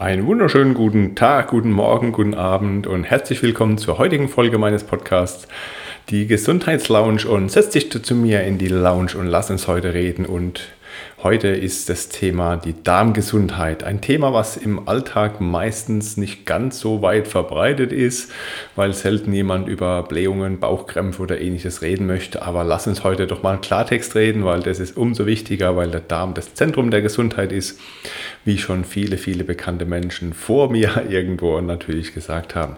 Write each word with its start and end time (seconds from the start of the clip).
Einen 0.00 0.28
wunderschönen 0.28 0.74
guten 0.74 1.16
Tag, 1.16 1.48
guten 1.48 1.72
Morgen, 1.72 2.12
guten 2.12 2.34
Abend 2.34 2.86
und 2.86 3.02
herzlich 3.02 3.42
willkommen 3.42 3.78
zur 3.78 3.98
heutigen 3.98 4.28
Folge 4.28 4.56
meines 4.56 4.84
Podcasts, 4.84 5.48
die 6.08 6.28
Gesundheitslounge. 6.28 7.26
Und 7.26 7.50
setz 7.50 7.70
dich 7.70 7.90
zu 7.90 8.14
mir 8.14 8.44
in 8.44 8.58
die 8.58 8.68
Lounge 8.68 9.16
und 9.18 9.26
lass 9.26 9.50
uns 9.50 9.66
heute 9.66 9.94
reden 9.94 10.24
und 10.24 10.68
Heute 11.20 11.48
ist 11.48 11.88
das 11.88 12.08
Thema 12.10 12.56
die 12.56 12.80
Darmgesundheit. 12.80 13.82
Ein 13.82 14.00
Thema, 14.00 14.32
was 14.32 14.56
im 14.56 14.88
Alltag 14.88 15.40
meistens 15.40 16.16
nicht 16.16 16.46
ganz 16.46 16.78
so 16.78 17.02
weit 17.02 17.26
verbreitet 17.26 17.90
ist, 17.90 18.30
weil 18.76 18.94
selten 18.94 19.32
jemand 19.32 19.66
über 19.66 20.04
Blähungen, 20.04 20.60
Bauchkrämpfe 20.60 21.20
oder 21.20 21.40
ähnliches 21.40 21.82
reden 21.82 22.06
möchte. 22.06 22.42
Aber 22.42 22.62
lass 22.62 22.86
uns 22.86 23.02
heute 23.02 23.26
doch 23.26 23.42
mal 23.42 23.60
Klartext 23.60 24.14
reden, 24.14 24.44
weil 24.44 24.60
das 24.60 24.78
ist 24.78 24.96
umso 24.96 25.26
wichtiger, 25.26 25.74
weil 25.74 25.90
der 25.90 26.02
Darm 26.02 26.34
das 26.34 26.54
Zentrum 26.54 26.92
der 26.92 27.02
Gesundheit 27.02 27.50
ist, 27.50 27.80
wie 28.44 28.56
schon 28.56 28.84
viele, 28.84 29.18
viele 29.18 29.42
bekannte 29.42 29.86
Menschen 29.86 30.34
vor 30.34 30.70
mir 30.70 31.02
irgendwo 31.08 31.60
natürlich 31.60 32.14
gesagt 32.14 32.54
haben. 32.54 32.76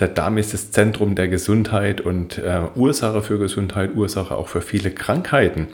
Der 0.00 0.08
Darm 0.08 0.38
ist 0.38 0.54
das 0.54 0.70
Zentrum 0.70 1.16
der 1.16 1.28
Gesundheit 1.28 2.00
und 2.00 2.38
äh, 2.38 2.62
Ursache 2.76 3.20
für 3.20 3.38
Gesundheit, 3.38 3.94
Ursache 3.94 4.34
auch 4.34 4.48
für 4.48 4.62
viele 4.62 4.90
Krankheiten. 4.90 5.68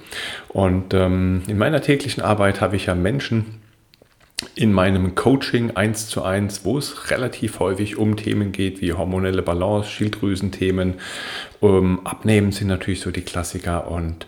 Und 0.48 0.92
ähm, 0.92 1.42
in 1.46 1.56
meiner 1.56 1.80
täglichen 1.80 1.99
Arbeit 2.20 2.60
habe 2.60 2.76
ich 2.76 2.86
ja 2.86 2.94
Menschen 2.94 3.60
in 4.54 4.72
meinem 4.72 5.14
Coaching 5.14 5.72
eins 5.72 6.08
zu 6.08 6.22
eins, 6.22 6.64
wo 6.64 6.78
es 6.78 7.10
relativ 7.10 7.60
häufig 7.60 7.96
um 7.96 8.16
Themen 8.16 8.52
geht 8.52 8.80
wie 8.80 8.92
hormonelle 8.92 9.42
Balance, 9.42 9.90
Schilddrüsenthemen, 9.90 10.94
um 11.60 12.06
Abnehmen 12.06 12.52
sind 12.52 12.68
natürlich 12.68 13.00
so 13.00 13.10
die 13.10 13.20
Klassiker 13.20 13.90
und 13.90 14.26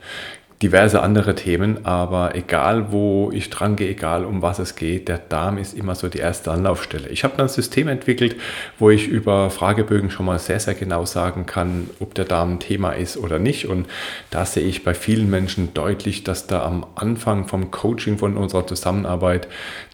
diverse 0.63 1.03
andere 1.03 1.35
Themen, 1.35 1.85
aber 1.85 2.37
egal 2.37 2.93
wo 2.93 3.33
ich 3.33 3.51
dran 3.51 3.75
gehe, 3.75 3.91
egal 3.91 4.25
um 4.25 4.43
was 4.43 4.61
es 4.61 4.77
geht, 4.77 5.09
der 5.09 5.19
Darm 5.19 5.59
ist 5.59 5.75
immer 5.75 5.97
so 5.97 6.09
die 6.09 6.19
erste 6.19 6.53
Anlaufstelle. 6.53 7.09
Ich 7.09 7.25
habe 7.25 7.37
dann 7.37 7.47
ein 7.47 7.49
System 7.49 7.89
entwickelt, 7.89 8.37
wo 8.79 8.89
ich 8.91 9.09
über 9.09 9.51
Fragebögen 9.51 10.11
schon 10.11 10.27
mal 10.27 10.39
sehr, 10.39 10.61
sehr 10.61 10.75
genau 10.75 11.05
sagen 11.05 11.47
kann, 11.47 11.91
ob 11.99 12.15
der 12.15 12.27
Darm 12.27 12.53
ein 12.53 12.61
Thema 12.61 12.93
ist 12.93 13.17
oder 13.17 13.41
nicht. 13.41 13.67
Und 13.67 13.89
da 14.31 14.47
sehe 14.47 14.65
ich 14.65 14.85
bei 14.85 14.95
vielen 14.95 15.29
Menschen 15.29 15.75
deutlich, 15.75 16.23
dass 16.23 16.47
da 16.47 16.65
am 16.65 16.87
Anfang 16.95 17.49
vom 17.49 17.73
Coaching 17.73 18.19
von 18.19 18.37
unserer 18.37 18.67
Zusammenarbeit 18.67 19.49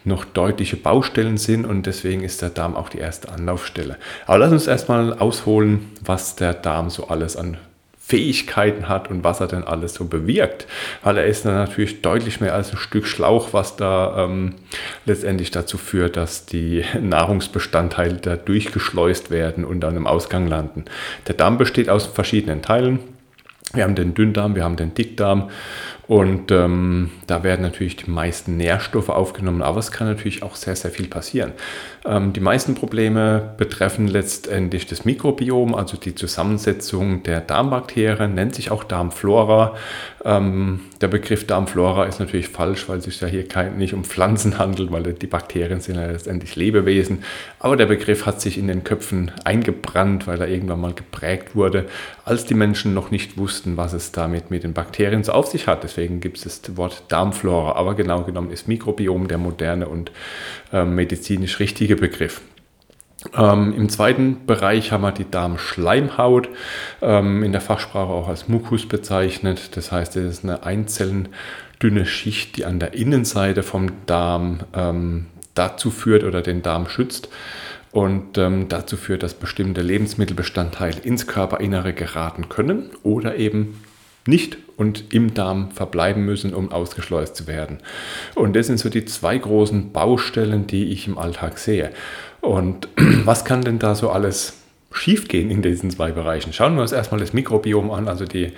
noch 0.05 0.25
deutliche 0.25 0.77
Baustellen 0.77 1.39
sind 1.39 1.65
und 1.65 1.87
deswegen 1.87 2.23
ist 2.23 2.43
der 2.43 2.51
Darm 2.51 2.77
auch 2.77 2.91
die 2.91 2.99
erste 2.99 3.31
Anlaufstelle. 3.31 3.97
Aber 4.27 4.39
lass 4.39 4.53
uns 4.53 4.67
erstmal 4.67 5.15
ausholen, 5.15 5.91
was 6.05 6.37
der 6.37 6.53
Darm 6.53 6.91
so 6.91 7.09
alles 7.09 7.37
an 7.37 7.57
Fähigkeiten 8.09 8.89
hat 8.89 9.11
und 9.11 9.23
was 9.23 9.41
er 9.41 9.49
denn 9.49 9.65
alles 9.65 9.93
so 9.93 10.07
bewirkt. 10.07 10.67
Weil 11.03 11.19
er 11.19 11.27
ist 11.27 11.45
dann 11.45 11.55
natürlich 11.55 12.01
deutlich 12.01 12.41
mehr 12.41 12.55
als 12.55 12.71
ein 12.71 12.79
Stück 12.79 13.07
Schlauch, 13.07 13.53
was 13.53 13.77
da 13.77 14.25
ähm, 14.25 14.55
letztendlich 15.05 15.51
dazu 15.51 15.77
führt, 15.77 16.17
dass 16.17 16.47
die 16.47 16.85
Nahrungsbestandteile 17.01 18.15
da 18.15 18.37
durchgeschleust 18.37 19.31
werden 19.31 19.67
und 19.67 19.81
dann 19.81 19.95
im 19.95 20.07
Ausgang 20.07 20.47
landen. 20.47 20.87
Der 21.27 21.35
Darm 21.35 21.59
besteht 21.59 21.91
aus 21.91 22.07
verschiedenen 22.07 22.63
Teilen. 22.63 23.01
Wir 23.75 23.85
haben 23.85 23.95
den 23.95 24.15
Dünndarm, 24.15 24.55
wir 24.55 24.65
haben 24.65 24.77
den 24.77 24.95
Dickdarm 24.95 25.51
und 26.09 26.51
ähm, 26.51 27.11
da 27.27 27.43
werden 27.43 27.61
natürlich 27.61 27.97
die 27.97 28.11
meisten 28.11 28.57
Nährstoffe 28.57 29.11
aufgenommen, 29.11 29.61
aber 29.61 29.79
es 29.79 29.93
kann 29.93 30.07
natürlich 30.07 30.43
auch 30.43 30.57
sehr, 30.57 30.75
sehr 30.75 30.91
viel 30.91 31.07
passieren. 31.07 31.53
Ähm, 32.07 32.33
die 32.33 32.41
meisten 32.41 32.75
Probleme 32.75 33.53
betreffen 33.59 34.09
letztendlich 34.09 34.87
das 34.87 35.05
Mikrobiom, 35.05 35.75
also 35.75 35.99
die 35.99 36.15
Zusammensetzung 36.15 37.23
der 37.25 37.43
Darmbakterien, 37.43 38.33
nennt 38.33 38.55
sich 38.55 38.71
auch 38.71 38.85
Darmflora. 38.85 39.77
Ähm, 40.25 40.81
der 41.03 41.09
Begriff 41.09 41.47
Darmflora 41.47 42.07
ist 42.07 42.21
natürlich 42.21 42.49
falsch, 42.49 42.89
weil 42.89 42.99
es 42.99 43.05
sich 43.05 43.21
ja 43.21 43.29
hier 43.29 43.47
kein, 43.47 43.77
nicht 43.77 43.93
um 43.93 44.03
Pflanzen 44.03 44.59
handelt, 44.59 44.91
weil 44.91 45.03
die 45.13 45.27
Bakterien 45.27 45.81
sind 45.81 45.97
ja 45.97 46.07
letztendlich 46.07 46.57
Lebewesen. 46.57 47.23
Aber 47.59 47.77
der 47.77 47.87
Begriff 47.87 48.25
hat 48.25 48.41
sich 48.41 48.57
in 48.57 48.67
den 48.67 48.83
Köpfen 48.83 49.31
eingebrannt, 49.45 50.27
weil 50.27 50.41
er 50.41 50.49
irgendwann 50.49 50.81
mal 50.81 50.95
geprägt 50.95 51.55
wurde, 51.55 51.85
als 52.25 52.47
die 52.47 52.55
Menschen 52.55 52.95
noch 52.95 53.11
nicht 53.11 53.37
wussten, 53.37 53.77
was 53.77 53.93
es 53.93 54.11
damit 54.11 54.51
mit 54.51 54.65
den 54.65 54.73
Bakterien 54.73 55.23
so 55.23 55.33
auf 55.33 55.47
sich 55.47 55.67
hat. 55.67 55.83
Deswegen 55.83 55.98
deswegen 55.99 56.21
gibt 56.21 56.39
es 56.39 56.63
das 56.63 56.77
Wort 56.77 57.03
Darmflora, 57.09 57.73
aber 57.73 57.95
genau 57.95 58.23
genommen 58.23 58.51
ist 58.51 58.69
Mikrobiom 58.69 59.27
der 59.27 59.39
moderne 59.39 59.89
und 59.89 60.13
äh, 60.73 60.85
medizinisch 60.85 61.59
richtige 61.59 61.97
Begriff. 61.97 62.41
Ähm, 63.37 63.75
Im 63.77 63.89
zweiten 63.89 64.47
Bereich 64.47 64.93
haben 64.93 65.03
wir 65.03 65.11
die 65.11 65.29
Darmschleimhaut, 65.29 66.49
ähm, 67.03 67.43
in 67.43 67.51
der 67.51 67.61
Fachsprache 67.61 68.13
auch 68.13 68.29
als 68.29 68.47
Mukus 68.47 68.87
bezeichnet. 68.87 69.77
Das 69.77 69.91
heißt, 69.91 70.15
es 70.17 70.39
ist 70.39 70.45
eine 70.45 70.63
einzellendünne 70.63 72.07
Schicht, 72.07 72.57
die 72.57 72.65
an 72.65 72.79
der 72.79 72.95
Innenseite 72.95 73.65
vom 73.65 74.07
Darm 74.07 74.61
ähm, 74.73 75.27
dazu 75.55 75.91
führt 75.91 76.23
oder 76.23 76.43
den 76.43 76.63
Darm 76.63 76.89
schützt 76.89 77.29
und 77.91 78.39
ähm, 78.39 78.69
dazu 78.69 78.97
führt, 78.97 79.25
dass 79.25 79.35
bestimmte 79.35 79.81
Lebensmittelbestandteile 79.81 81.01
ins 81.01 81.27
Körperinnere 81.27 81.95
geraten 81.95 82.49
können 82.49 82.91
oder 83.03 83.35
eben 83.35 83.83
nicht 84.27 84.59
und 84.79 85.13
im 85.13 85.35
Darm 85.35 85.73
verbleiben 85.73 86.25
müssen, 86.25 86.55
um 86.55 86.73
ausgeschleust 86.73 87.37
zu 87.37 87.47
werden. 87.47 87.79
Und 88.35 88.57
das 88.57 88.69
sind 88.69 88.79
so 88.79 88.89
die 88.89 89.05
zwei 89.05 89.37
großen 89.37 89.93
Baustellen, 89.93 90.67
die 90.67 90.87
ich 90.93 91.07
im 91.07 91.19
Alltag 91.19 91.59
sehe. 91.59 91.91
Und 92.41 92.89
was 92.97 93.45
kann 93.45 93.61
denn 93.63 93.79
da 93.79 93.95
so 93.95 94.09
alles 94.11 94.55
schiefgehen 94.93 95.51
in 95.51 95.61
diesen 95.61 95.91
zwei 95.91 96.13
Bereichen? 96.13 96.53
Schauen 96.53 96.77
wir 96.77 96.83
uns 96.83 96.93
erstmal 96.93 97.21
das 97.21 97.33
Mikrobiom 97.33 97.91
an, 97.91 98.09
also 98.09 98.25
die 98.25 98.53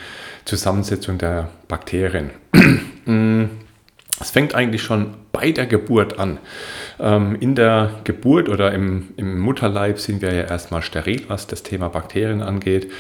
Zusammensetzung 0.45 1.19
der 1.19 1.49
Bakterien. 1.67 2.31
Es 4.21 4.31
fängt 4.31 4.55
eigentlich 4.55 4.83
schon 4.83 5.15
bei 5.33 5.51
der 5.51 5.65
Geburt 5.65 6.19
an. 6.19 6.39
Ähm, 7.01 7.37
in 7.41 7.55
der 7.55 7.91
Geburt 8.05 8.49
oder 8.51 8.73
im, 8.73 9.09
im, 9.17 9.39
Mutterleib 9.41 9.99
sind 9.99 10.21
wir 10.21 10.35
ja 10.35 10.43
erstmal 10.43 10.83
steril, 10.83 11.23
was 11.29 11.47
das 11.47 11.63
Thema 11.63 11.89
Bakterien 11.89 12.43
angeht 12.43 12.91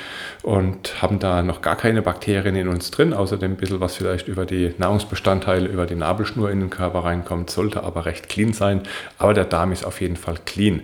und 0.43 1.03
haben 1.03 1.19
da 1.19 1.43
noch 1.43 1.61
gar 1.61 1.77
keine 1.77 2.01
Bakterien 2.01 2.57
in 2.57 2.69
uns 2.69 2.91
drin, 2.91 3.13
außer 3.13 3.37
dem 3.37 3.57
bisschen, 3.57 3.81
was 3.81 3.97
vielleicht 3.97 4.27
über 4.27 4.47
die 4.47 4.73
Nahrungsbestandteile, 4.79 5.69
über 5.69 5.85
die 5.85 5.97
Nabelschnur 5.97 6.51
in 6.51 6.61
den 6.61 6.71
Körper 6.71 7.01
reinkommt, 7.01 7.51
sollte 7.51 7.83
aber 7.83 8.07
recht 8.07 8.31
clean 8.31 8.55
sein. 8.55 8.83
Aber 9.19 9.35
der 9.35 9.45
Darm 9.45 9.71
ist 9.71 9.85
auf 9.85 10.01
jeden 10.01 10.17
Fall 10.17 10.37
clean. 10.47 10.81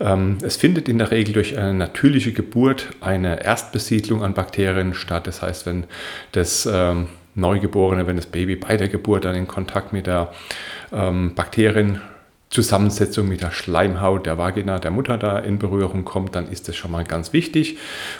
Ähm, 0.00 0.38
es 0.42 0.56
findet 0.56 0.88
in 0.88 0.98
der 0.98 1.12
Regel 1.12 1.34
durch 1.34 1.56
eine 1.56 1.72
natürliche 1.72 2.32
Geburt 2.32 2.88
eine 3.00 3.44
Erstbesiedlung 3.44 4.24
an 4.24 4.34
Bakterien 4.34 4.94
statt. 4.94 5.28
Das 5.28 5.40
heißt, 5.40 5.66
wenn 5.66 5.84
das 6.32 6.68
ähm, 6.70 7.06
Neugeborene, 7.36 8.06
wenn 8.06 8.16
das 8.16 8.26
Baby 8.26 8.56
bei 8.56 8.76
der 8.76 8.88
Geburt 8.88 9.24
dann 9.24 9.36
in 9.36 9.46
Kontakt 9.46 9.92
mit 9.92 10.06
der 10.06 10.32
ähm, 10.92 11.34
Bakterienzusammensetzung 12.56 13.28
mit 13.28 13.42
der 13.42 13.50
Schleimhaut 13.50 14.24
der 14.24 14.38
Vagina 14.38 14.78
der 14.78 14.90
Mutter 14.90 15.18
da 15.18 15.38
in 15.38 15.58
Berührung 15.58 16.06
kommt, 16.06 16.34
dann 16.34 16.50
ist 16.50 16.68
das 16.68 16.76
schon 16.76 16.90
mal 16.90 17.04
ganz 17.04 17.34
wichtig. 17.34 17.76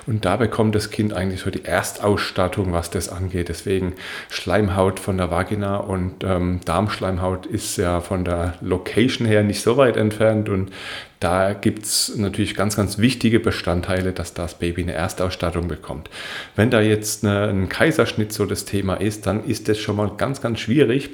Und 0.06 0.26
da 0.26 0.36
bekommt 0.36 0.74
das 0.74 0.90
Kind 0.90 1.14
eigentlich 1.14 1.40
so 1.40 1.50
die 1.50 1.64
Erstausstattung, 1.64 2.72
was 2.72 2.90
das 2.90 3.08
angeht. 3.08 3.48
Deswegen 3.48 3.94
Schleimhaut 4.28 5.00
von 5.00 5.16
der 5.16 5.30
Vagina 5.30 5.78
und 5.78 6.22
ähm, 6.22 6.60
Darmschleimhaut 6.66 7.46
ist 7.46 7.78
ja 7.78 8.02
von 8.02 8.24
der 8.26 8.54
Location 8.60 9.26
her 9.26 9.42
nicht 9.42 9.62
so 9.62 9.78
weit 9.78 9.96
entfernt. 9.96 10.50
Und 10.50 10.70
da 11.18 11.54
gibt 11.54 11.84
es 11.86 12.14
natürlich 12.16 12.54
ganz, 12.54 12.76
ganz 12.76 12.98
wichtige 12.98 13.40
Bestandteile, 13.40 14.12
dass 14.12 14.34
das 14.34 14.58
Baby 14.58 14.82
eine 14.82 14.92
Erstausstattung 14.92 15.66
bekommt. 15.66 16.10
Wenn 16.56 16.70
da 16.70 16.82
jetzt 16.82 17.24
eine, 17.24 17.48
ein 17.48 17.70
Kaiserschnitt 17.70 18.34
so 18.34 18.44
das 18.44 18.66
Thema 18.66 18.94
ist, 18.96 19.26
dann 19.26 19.44
ist 19.44 19.68
das 19.68 19.78
schon 19.78 19.96
mal 19.96 20.10
ganz, 20.18 20.42
ganz 20.42 20.60
schwierig 20.60 21.08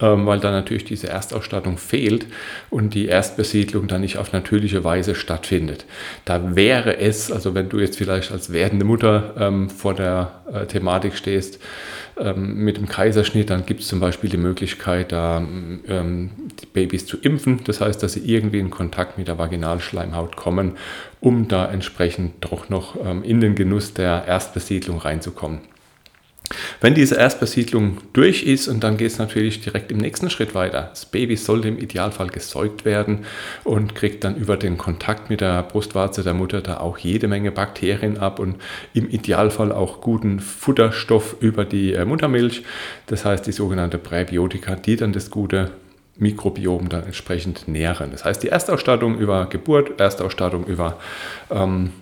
weil 0.00 0.40
da 0.40 0.50
natürlich 0.50 0.84
diese 0.84 1.08
Erstausstattung 1.08 1.78
fehlt 1.78 2.26
und 2.70 2.94
die 2.94 3.06
Erstbesiedlung 3.06 3.86
dann 3.86 4.00
nicht 4.00 4.18
auf 4.18 4.32
natürliche 4.32 4.84
Weise 4.84 5.14
stattfindet. 5.14 5.84
Da 6.24 6.56
wäre 6.56 6.98
es, 6.98 7.30
also 7.30 7.54
wenn 7.54 7.68
du 7.68 7.78
jetzt 7.78 7.96
vielleicht 7.96 8.32
als 8.32 8.52
werdende 8.52 8.84
Mutter 8.84 9.34
ähm, 9.38 9.70
vor 9.70 9.94
der 9.94 10.42
äh, 10.52 10.66
Thematik 10.66 11.16
stehst, 11.16 11.60
ähm, 12.18 12.64
mit 12.64 12.76
dem 12.76 12.88
Kaiserschnitt, 12.88 13.50
dann 13.50 13.64
gibt 13.66 13.80
es 13.80 13.88
zum 13.88 14.00
Beispiel 14.00 14.28
die 14.28 14.38
Möglichkeit, 14.38 15.12
da 15.12 15.38
ähm, 15.38 16.30
die 16.60 16.66
Babys 16.66 17.06
zu 17.06 17.16
impfen. 17.18 17.60
Das 17.64 17.80
heißt, 17.80 18.02
dass 18.02 18.14
sie 18.14 18.28
irgendwie 18.28 18.58
in 18.58 18.70
Kontakt 18.70 19.18
mit 19.18 19.28
der 19.28 19.38
Vaginalschleimhaut 19.38 20.36
kommen, 20.36 20.76
um 21.20 21.46
da 21.46 21.70
entsprechend 21.70 22.34
doch 22.40 22.68
noch 22.68 22.96
ähm, 23.04 23.22
in 23.22 23.40
den 23.40 23.54
Genuss 23.54 23.94
der 23.94 24.24
Erstbesiedlung 24.26 24.98
reinzukommen. 24.98 25.60
Wenn 26.80 26.94
diese 26.94 27.16
Erstbesiedlung 27.16 27.98
durch 28.12 28.42
ist 28.44 28.68
und 28.68 28.82
dann 28.84 28.96
geht 28.96 29.10
es 29.10 29.18
natürlich 29.18 29.60
direkt 29.60 29.90
im 29.90 29.98
nächsten 29.98 30.30
Schritt 30.30 30.54
weiter. 30.54 30.88
Das 30.90 31.06
Baby 31.06 31.36
sollte 31.36 31.68
im 31.68 31.78
Idealfall 31.78 32.28
gesäugt 32.28 32.84
werden 32.84 33.26
und 33.64 33.94
kriegt 33.94 34.24
dann 34.24 34.36
über 34.36 34.56
den 34.56 34.78
Kontakt 34.78 35.30
mit 35.30 35.40
der 35.40 35.62
Brustwarze 35.62 36.22
der 36.22 36.34
Mutter 36.34 36.60
da 36.60 36.78
auch 36.78 36.98
jede 36.98 37.28
Menge 37.28 37.52
Bakterien 37.52 38.18
ab 38.18 38.38
und 38.38 38.56
im 38.94 39.08
Idealfall 39.08 39.72
auch 39.72 40.00
guten 40.00 40.40
Futterstoff 40.40 41.36
über 41.40 41.64
die 41.64 41.92
äh, 41.92 42.04
Muttermilch. 42.04 42.62
Das 43.06 43.24
heißt 43.24 43.46
die 43.46 43.52
sogenannte 43.52 43.98
Präbiotika, 43.98 44.76
die 44.76 44.96
dann 44.96 45.12
das 45.12 45.30
gute 45.30 45.70
Mikrobiom 46.16 46.88
dann 46.88 47.04
entsprechend 47.04 47.68
nähren. 47.68 48.10
Das 48.10 48.24
heißt 48.24 48.42
die 48.42 48.48
Erstausstattung 48.48 49.18
über 49.18 49.46
Geburt, 49.46 50.00
Erstausstattung 50.00 50.66
über 50.66 50.98
ähm, 51.50 51.92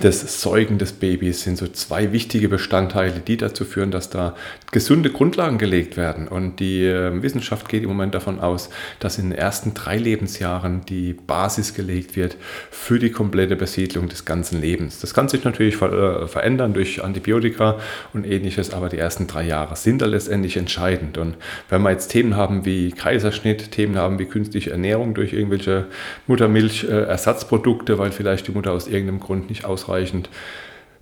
das 0.00 0.42
Säugen 0.42 0.78
des 0.78 0.92
Babys 0.92 1.42
sind 1.42 1.58
so 1.58 1.68
zwei 1.68 2.10
wichtige 2.10 2.48
Bestandteile, 2.48 3.20
die 3.20 3.36
dazu 3.36 3.64
führen, 3.64 3.92
dass 3.92 4.10
da 4.10 4.34
gesunde 4.72 5.10
Grundlagen 5.10 5.58
gelegt 5.58 5.96
werden. 5.96 6.26
Und 6.26 6.58
die 6.58 6.84
äh, 6.84 7.22
Wissenschaft 7.22 7.68
geht 7.68 7.84
im 7.84 7.90
Moment 7.90 8.12
davon 8.12 8.40
aus, 8.40 8.68
dass 8.98 9.16
in 9.16 9.30
den 9.30 9.38
ersten 9.38 9.74
drei 9.74 9.96
Lebensjahren 9.96 10.84
die 10.86 11.12
Basis 11.12 11.72
gelegt 11.72 12.16
wird 12.16 12.36
für 12.72 12.98
die 12.98 13.10
komplette 13.10 13.54
Besiedlung 13.54 14.08
des 14.08 14.24
ganzen 14.24 14.60
Lebens. 14.60 14.98
Das 14.98 15.14
kann 15.14 15.28
sich 15.28 15.44
natürlich 15.44 15.80
äh, 15.80 16.26
verändern 16.26 16.74
durch 16.74 17.04
Antibiotika 17.04 17.78
und 18.12 18.24
ähnliches, 18.24 18.74
aber 18.74 18.88
die 18.88 18.98
ersten 18.98 19.28
drei 19.28 19.44
Jahre 19.44 19.76
sind 19.76 20.02
da 20.02 20.06
letztendlich 20.06 20.56
entscheidend. 20.56 21.16
Und 21.16 21.36
wenn 21.68 21.82
wir 21.82 21.92
jetzt 21.92 22.08
Themen 22.08 22.34
haben 22.34 22.64
wie 22.64 22.90
Kaiserschnitt, 22.90 23.70
Themen 23.70 23.96
haben 23.96 24.18
wie 24.18 24.26
künstliche 24.26 24.72
Ernährung 24.72 25.14
durch 25.14 25.32
irgendwelche 25.32 25.84
Muttermilchersatzprodukte, 26.26 27.98
weil 27.98 28.10
vielleicht 28.10 28.48
die 28.48 28.52
Mutter 28.52 28.72
aus 28.72 28.88
irgendeinem 28.88 29.20
Grund 29.20 29.48
nicht 29.48 29.64
aus 29.64 29.75
ausreichend 29.76 30.30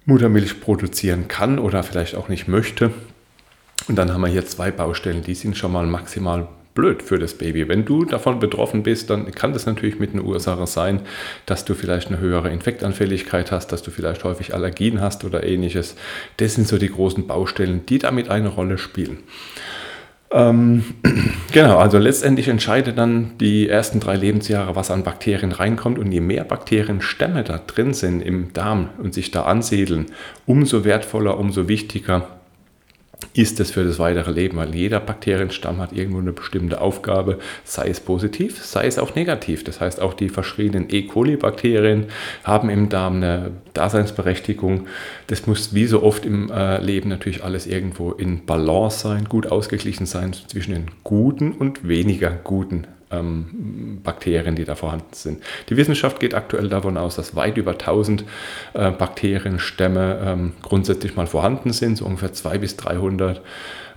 Muttermilch 0.04 0.60
produzieren 0.60 1.28
kann 1.28 1.60
oder 1.60 1.84
vielleicht 1.84 2.16
auch 2.16 2.28
nicht 2.28 2.48
möchte. 2.48 2.90
Und 3.86 3.96
dann 3.96 4.12
haben 4.12 4.20
wir 4.20 4.28
hier 4.28 4.44
zwei 4.46 4.72
Baustellen, 4.72 5.22
die 5.22 5.34
sind 5.34 5.56
schon 5.56 5.72
mal 5.72 5.86
maximal 5.86 6.48
blöd 6.74 7.02
für 7.02 7.20
das 7.20 7.34
Baby. 7.34 7.68
Wenn 7.68 7.84
du 7.84 8.04
davon 8.04 8.40
betroffen 8.40 8.82
bist, 8.82 9.08
dann 9.08 9.30
kann 9.30 9.52
das 9.52 9.66
natürlich 9.66 10.00
mit 10.00 10.12
einer 10.12 10.24
Ursache 10.24 10.66
sein, 10.66 11.02
dass 11.46 11.64
du 11.64 11.74
vielleicht 11.74 12.08
eine 12.08 12.18
höhere 12.18 12.50
Infektanfälligkeit 12.50 13.52
hast, 13.52 13.68
dass 13.68 13.82
du 13.82 13.92
vielleicht 13.92 14.24
häufig 14.24 14.54
Allergien 14.54 15.00
hast 15.00 15.24
oder 15.24 15.44
ähnliches. 15.44 15.94
Das 16.38 16.54
sind 16.54 16.66
so 16.66 16.76
die 16.76 16.90
großen 16.90 17.28
Baustellen, 17.28 17.86
die 17.86 18.00
damit 18.00 18.28
eine 18.28 18.48
Rolle 18.48 18.76
spielen. 18.76 19.18
Ähm, 20.34 20.84
genau, 21.52 21.78
also 21.78 21.96
letztendlich 21.98 22.48
entscheidet 22.48 22.98
dann 22.98 23.38
die 23.38 23.68
ersten 23.68 24.00
drei 24.00 24.16
Lebensjahre, 24.16 24.74
was 24.74 24.90
an 24.90 25.04
Bakterien 25.04 25.52
reinkommt. 25.52 25.98
Und 25.98 26.10
je 26.10 26.20
mehr 26.20 26.44
Bakterienstämme 26.44 27.44
da 27.44 27.60
drin 27.64 27.94
sind 27.94 28.20
im 28.20 28.52
Darm 28.52 28.90
und 28.98 29.14
sich 29.14 29.30
da 29.30 29.44
ansiedeln, 29.44 30.06
umso 30.44 30.84
wertvoller, 30.84 31.38
umso 31.38 31.68
wichtiger 31.68 32.26
ist 33.34 33.58
es 33.60 33.70
für 33.70 33.84
das 33.84 33.98
weitere 33.98 34.30
Leben, 34.30 34.56
weil 34.56 34.74
jeder 34.74 35.00
Bakterienstamm 35.00 35.80
hat 35.80 35.92
irgendwo 35.92 36.20
eine 36.20 36.32
bestimmte 36.32 36.80
Aufgabe, 36.80 37.38
sei 37.64 37.88
es 37.88 38.00
positiv, 38.00 38.64
sei 38.64 38.86
es 38.86 38.98
auch 38.98 39.14
negativ. 39.14 39.64
Das 39.64 39.80
heißt, 39.80 40.00
auch 40.00 40.14
die 40.14 40.28
verschriebenen 40.28 40.88
E. 40.90 41.02
coli-Bakterien 41.02 42.06
haben 42.44 42.70
im 42.70 42.88
Darm 42.88 43.16
eine 43.16 43.50
Daseinsberechtigung. 43.74 44.86
Das 45.26 45.46
muss 45.46 45.74
wie 45.74 45.86
so 45.86 46.02
oft 46.02 46.24
im 46.24 46.50
äh, 46.50 46.80
Leben 46.80 47.08
natürlich 47.08 47.42
alles 47.42 47.66
irgendwo 47.66 48.12
in 48.12 48.46
Balance 48.46 49.00
sein, 49.00 49.24
gut 49.24 49.46
ausgeglichen 49.50 50.06
sein 50.06 50.32
zwischen 50.32 50.72
den 50.72 50.90
guten 51.02 51.52
und 51.52 51.88
weniger 51.88 52.30
guten 52.30 52.86
ähm, 53.18 54.00
Bakterien, 54.02 54.56
die 54.56 54.64
da 54.64 54.74
vorhanden 54.74 55.12
sind. 55.12 55.42
Die 55.68 55.76
Wissenschaft 55.76 56.20
geht 56.20 56.34
aktuell 56.34 56.68
davon 56.68 56.96
aus, 56.96 57.16
dass 57.16 57.36
weit 57.36 57.56
über 57.56 57.72
1000 57.72 58.24
äh, 58.74 58.90
Bakterienstämme 58.90 60.18
ähm, 60.24 60.52
grundsätzlich 60.62 61.16
mal 61.16 61.26
vorhanden 61.26 61.72
sind, 61.72 61.98
so 61.98 62.04
ungefähr 62.04 62.32
200 62.32 62.60
bis 62.60 62.76
300 62.76 63.42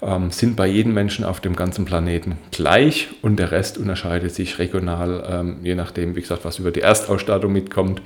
ähm, 0.01 0.31
sind 0.31 0.55
bei 0.55 0.67
jedem 0.67 0.93
Menschen 0.93 1.25
auf 1.25 1.39
dem 1.39 1.55
ganzen 1.55 1.85
Planeten 1.85 2.37
gleich 2.51 3.07
und 3.21 3.37
der 3.37 3.51
Rest 3.51 3.77
unterscheidet 3.77 4.33
sich 4.33 4.59
regional, 4.59 5.23
ähm, 5.29 5.57
je 5.63 5.75
nachdem, 5.75 6.15
wie 6.15 6.21
gesagt, 6.21 6.45
was 6.45 6.59
über 6.59 6.71
die 6.71 6.81
Erstausstattung 6.81 7.51
mitkommt, 7.51 8.01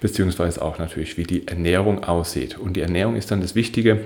beziehungsweise 0.00 0.62
auch 0.62 0.78
natürlich, 0.78 1.16
wie 1.16 1.24
die 1.24 1.48
Ernährung 1.48 2.04
aussieht. 2.04 2.58
Und 2.58 2.74
die 2.74 2.80
Ernährung 2.80 3.16
ist 3.16 3.30
dann 3.30 3.40
das 3.40 3.54
Wichtige 3.54 4.00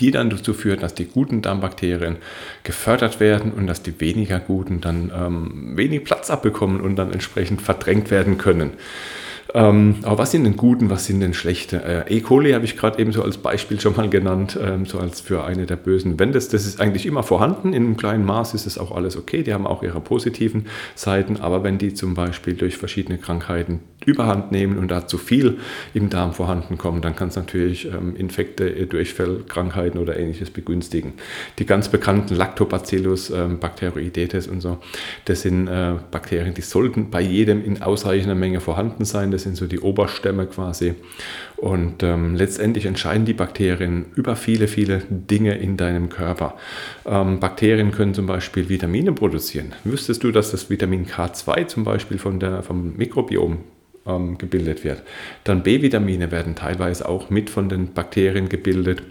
die 0.00 0.10
dann 0.10 0.30
dazu 0.30 0.54
führt, 0.54 0.82
dass 0.82 0.94
die 0.94 1.06
guten 1.06 1.42
Darmbakterien 1.42 2.16
gefördert 2.62 3.20
werden 3.20 3.52
und 3.52 3.66
dass 3.66 3.82
die 3.82 4.00
weniger 4.00 4.40
guten 4.40 4.80
dann 4.80 5.10
ähm, 5.14 5.76
wenig 5.76 6.04
Platz 6.04 6.30
abbekommen 6.30 6.80
und 6.80 6.96
dann 6.96 7.12
entsprechend 7.12 7.62
verdrängt 7.62 8.10
werden 8.10 8.38
können. 8.38 8.72
Ähm, 9.54 9.96
aber 10.02 10.18
was 10.18 10.30
sind 10.30 10.44
denn 10.44 10.56
guten, 10.56 10.88
was 10.88 11.04
sind 11.04 11.20
denn 11.20 11.34
schlechte? 11.34 11.82
Äh, 12.08 12.16
E. 12.16 12.20
coli 12.20 12.52
habe 12.52 12.64
ich 12.64 12.76
gerade 12.76 12.98
eben 12.98 13.12
so 13.12 13.22
als 13.22 13.36
Beispiel 13.36 13.78
schon 13.80 13.94
mal 13.96 14.08
genannt, 14.08 14.58
ähm, 14.60 14.86
so 14.86 14.98
als 14.98 15.20
für 15.20 15.44
eine 15.44 15.66
der 15.66 15.76
bösen. 15.76 16.16
Das, 16.16 16.48
das 16.48 16.66
ist 16.66 16.80
eigentlich 16.80 17.04
immer 17.04 17.22
vorhanden, 17.22 17.72
in 17.72 17.84
einem 17.84 17.96
kleinen 17.96 18.24
Maß 18.24 18.54
ist 18.54 18.66
es 18.66 18.78
auch 18.78 18.92
alles 18.92 19.16
okay, 19.16 19.42
die 19.42 19.52
haben 19.52 19.66
auch 19.66 19.82
ihre 19.82 20.00
positiven 20.00 20.66
Seiten, 20.94 21.36
aber 21.36 21.62
wenn 21.64 21.78
die 21.78 21.92
zum 21.92 22.14
Beispiel 22.14 22.54
durch 22.54 22.78
verschiedene 22.78 23.18
Krankheiten 23.18 23.80
überhand 24.06 24.52
nehmen 24.52 24.78
und 24.78 24.90
da 24.90 25.06
zu 25.06 25.18
viel 25.18 25.58
im 25.94 26.10
Darm 26.10 26.32
vorhanden 26.32 26.78
kommen, 26.78 27.02
dann 27.02 27.14
kann 27.14 27.28
es 27.28 27.36
natürlich 27.36 27.86
ähm, 27.86 28.16
Infekte, 28.16 28.68
äh, 28.68 28.86
Durchfallkrankheiten 28.86 30.00
oder 30.00 30.18
ähnliches 30.18 30.50
begünstigen. 30.50 31.14
Die 31.58 31.66
ganz 31.66 31.88
bekannten 31.88 32.34
Lactobacillus, 32.34 33.30
ähm, 33.30 33.58
Bacteroidetes 33.58 34.48
und 34.48 34.60
so, 34.60 34.78
das 35.26 35.42
sind 35.42 35.68
äh, 35.68 35.94
Bakterien, 36.10 36.54
die 36.54 36.62
sollten 36.62 37.10
bei 37.10 37.20
jedem 37.20 37.64
in 37.64 37.82
ausreichender 37.82 38.34
Menge 38.34 38.60
vorhanden 38.60 39.04
sein. 39.04 39.30
Das 39.30 39.41
sind 39.42 39.56
so 39.56 39.66
die 39.66 39.80
Oberstämme 39.80 40.46
quasi. 40.46 40.94
Und 41.56 42.02
ähm, 42.02 42.34
letztendlich 42.34 42.86
entscheiden 42.86 43.24
die 43.24 43.34
Bakterien 43.34 44.06
über 44.14 44.36
viele, 44.36 44.68
viele 44.68 45.02
Dinge 45.08 45.56
in 45.56 45.76
deinem 45.76 46.08
Körper. 46.08 46.56
Ähm, 47.04 47.40
Bakterien 47.40 47.92
können 47.92 48.14
zum 48.14 48.26
Beispiel 48.26 48.68
Vitamine 48.68 49.12
produzieren. 49.12 49.72
Wüsstest 49.84 50.24
du, 50.24 50.32
dass 50.32 50.50
das 50.50 50.70
Vitamin 50.70 51.06
K2 51.06 51.66
zum 51.66 51.84
Beispiel 51.84 52.18
von 52.18 52.40
der, 52.40 52.62
vom 52.62 52.96
Mikrobiom 52.96 53.58
ähm, 54.06 54.38
gebildet 54.38 54.84
wird? 54.84 55.02
Dann 55.44 55.62
B-Vitamine 55.62 56.30
werden 56.30 56.54
teilweise 56.54 57.08
auch 57.08 57.30
mit 57.30 57.50
von 57.50 57.68
den 57.68 57.92
Bakterien 57.92 58.48
gebildet 58.48 59.02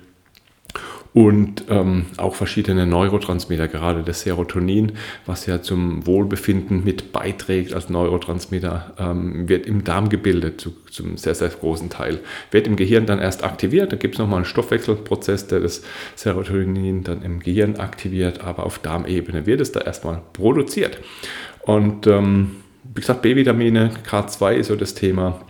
und 1.13 1.65
ähm, 1.69 2.05
auch 2.15 2.35
verschiedene 2.35 2.85
Neurotransmitter, 2.85 3.67
gerade 3.67 4.01
das 4.03 4.21
Serotonin, 4.21 4.93
was 5.25 5.45
ja 5.45 5.61
zum 5.61 6.05
Wohlbefinden 6.05 6.85
mit 6.85 7.11
beiträgt 7.11 7.73
als 7.73 7.89
Neurotransmitter, 7.89 8.93
ähm, 8.97 9.49
wird 9.49 9.65
im 9.65 9.83
Darm 9.83 10.07
gebildet, 10.07 10.61
zu, 10.61 10.73
zum 10.89 11.17
sehr, 11.17 11.35
sehr 11.35 11.49
großen 11.49 11.89
Teil. 11.89 12.19
Wird 12.51 12.65
im 12.65 12.77
Gehirn 12.77 13.05
dann 13.05 13.19
erst 13.19 13.43
aktiviert, 13.43 13.91
da 13.91 13.97
gibt 13.97 14.15
es 14.15 14.19
nochmal 14.19 14.37
einen 14.37 14.45
Stoffwechselprozess, 14.45 15.47
der 15.47 15.59
das 15.59 15.81
Serotonin 16.15 17.03
dann 17.03 17.23
im 17.23 17.41
Gehirn 17.41 17.75
aktiviert, 17.75 18.41
aber 18.41 18.65
auf 18.65 18.79
Darmebene 18.79 19.45
wird 19.45 19.59
es 19.59 19.73
da 19.73 19.81
erstmal 19.81 20.21
produziert. 20.31 20.99
Und 21.63 22.07
ähm, 22.07 22.51
wie 22.83 23.01
gesagt, 23.01 23.21
B-Vitamine, 23.21 23.91
K2 24.09 24.53
ist 24.53 24.67
so 24.67 24.75
das 24.77 24.93
Thema. 24.93 25.41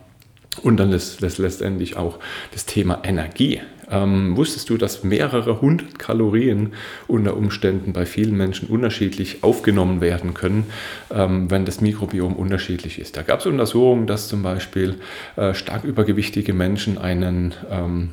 Und 0.64 0.78
dann 0.78 0.92
ist 0.92 1.24
das 1.24 1.38
letztendlich 1.38 1.96
auch 1.96 2.20
das 2.52 2.66
Thema 2.66 3.02
Energie. 3.04 3.62
Ähm, 3.92 4.38
wusstest 4.38 4.70
du, 4.70 4.78
dass 4.78 5.04
mehrere 5.04 5.62
hundert 5.62 6.00
Kalorien 6.00 6.74
unter 7.08 7.36
Umständen 7.36 7.94
bei 7.94 8.06
vielen 8.06 8.36
Menschen 8.38 8.70
unterschiedlich 8.70 9.44
aufgenommen 9.44 10.02
werden 10.02 10.34
können, 10.34 10.66
ähm, 11.14 11.52
wenn 11.52 11.66
das 11.66 11.82
Mikrobiom 11.82 12.36
unterschiedlich 12.36 13.00
ist? 13.00 13.18
Da 13.18 13.22
gab 13.22 13.42
es 13.42 13.46
Untersuchungen, 13.46 14.08
dass 14.08 14.28
zum 14.28 14.44
Beispiel 14.44 14.96
äh, 15.36 15.54
stark 15.54 15.84
übergewichtige 15.84 16.54
Menschen 16.54 16.98
einen 16.98 17.54
ähm, 17.70 18.10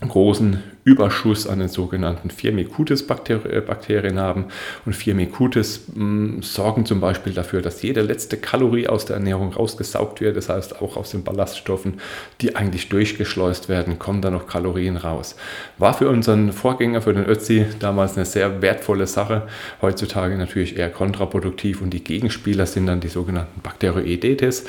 großen 0.00 0.62
Überschuss 0.84 1.46
an 1.48 1.58
den 1.58 1.68
sogenannten 1.68 2.30
Firmicutes-Bakterien 2.30 4.16
äh, 4.16 4.20
haben. 4.20 4.46
Und 4.86 4.94
Firmicutes 4.94 5.88
mm, 5.92 6.40
sorgen 6.40 6.86
zum 6.86 7.00
Beispiel 7.00 7.32
dafür, 7.32 7.62
dass 7.62 7.82
jede 7.82 8.02
letzte 8.02 8.36
Kalorie 8.36 8.86
aus 8.86 9.06
der 9.06 9.16
Ernährung 9.16 9.52
rausgesaugt 9.52 10.20
wird. 10.20 10.36
Das 10.36 10.48
heißt, 10.48 10.80
auch 10.80 10.96
aus 10.96 11.10
den 11.10 11.24
Ballaststoffen, 11.24 11.94
die 12.40 12.54
eigentlich 12.54 12.88
durchgeschleust 12.88 13.68
werden, 13.68 13.98
kommen 13.98 14.22
da 14.22 14.30
noch 14.30 14.46
Kalorien 14.46 14.96
raus. 14.96 15.34
War 15.78 15.94
für 15.94 16.08
unseren 16.08 16.52
Vorgänger, 16.52 17.02
für 17.02 17.12
den 17.12 17.26
Ötzi, 17.26 17.66
damals 17.80 18.16
eine 18.16 18.24
sehr 18.24 18.62
wertvolle 18.62 19.08
Sache. 19.08 19.48
Heutzutage 19.82 20.36
natürlich 20.36 20.76
eher 20.76 20.90
kontraproduktiv 20.90 21.82
und 21.82 21.90
die 21.90 22.04
Gegenspieler 22.04 22.66
sind 22.66 22.86
dann 22.86 23.00
die 23.00 23.08
sogenannten 23.08 23.60
Bakteroidetes 23.62 24.64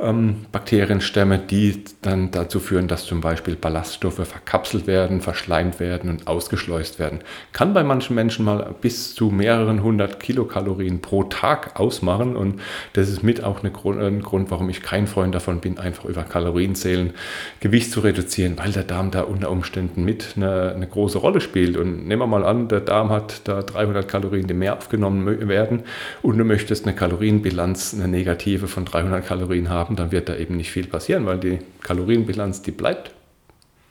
ähm, 0.00 0.46
Bakterienstämme, 0.52 1.38
die 1.38 1.84
dann 2.02 2.30
dazu 2.30 2.60
führen, 2.60 2.88
dass 2.88 3.04
zum 3.04 3.20
Beispiel 3.20 3.56
Ballaststoffe 3.56 4.26
verkapselt 4.26 4.86
werden, 4.86 5.20
verschleimt 5.20 5.80
werden 5.80 6.10
und 6.10 6.26
ausgeschleust 6.26 6.98
werden. 6.98 7.20
Kann 7.52 7.74
bei 7.74 7.82
manchen 7.82 8.14
Menschen 8.14 8.44
mal 8.44 8.74
bis 8.80 9.14
zu 9.14 9.30
mehreren 9.30 9.82
hundert 9.82 10.20
Kilokalorien 10.20 11.00
pro 11.00 11.24
Tag 11.24 11.78
ausmachen 11.78 12.36
und 12.36 12.60
das 12.92 13.08
ist 13.08 13.22
mit 13.22 13.42
auch 13.42 13.62
Grund, 13.62 14.00
ein 14.00 14.22
Grund, 14.22 14.50
warum 14.50 14.68
ich 14.68 14.82
kein 14.82 15.06
Freund 15.06 15.34
davon 15.34 15.60
bin, 15.60 15.78
einfach 15.78 16.04
über 16.04 16.22
Kalorienzählen 16.22 17.12
Gewicht 17.60 17.90
zu 17.90 18.00
reduzieren, 18.00 18.56
weil 18.58 18.72
der 18.72 18.84
Darm 18.84 19.10
da 19.10 19.22
unter 19.22 19.50
Umständen 19.50 20.04
mit 20.04 20.34
eine, 20.36 20.72
eine 20.74 20.86
große 20.86 21.18
Rolle 21.18 21.40
spielt. 21.40 21.76
Und 21.76 22.06
nehmen 22.06 22.22
wir 22.22 22.26
mal 22.26 22.44
an, 22.44 22.68
der 22.68 22.80
Darm 22.80 23.10
hat 23.10 23.42
da 23.44 23.62
300 23.62 24.06
Kalorien, 24.06 24.46
die 24.46 24.54
mehr 24.54 24.76
aufgenommen 24.76 25.48
werden 25.48 25.82
und 26.22 26.38
du 26.38 26.44
möchtest 26.44 26.86
eine 26.86 26.94
Kalorienbilanz, 26.94 27.94
eine 27.94 28.08
negative 28.08 28.68
von 28.68 28.84
300 28.84 29.26
Kalorien 29.26 29.68
haben, 29.68 29.87
haben, 29.88 29.96
dann 29.96 30.12
wird 30.12 30.28
da 30.28 30.36
eben 30.36 30.56
nicht 30.56 30.70
viel 30.70 30.86
passieren, 30.86 31.26
weil 31.26 31.38
die 31.38 31.58
Kalorienbilanz, 31.82 32.62
die 32.62 32.70
bleibt 32.70 33.12